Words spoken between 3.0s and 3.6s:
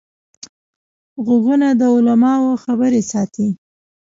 ساتي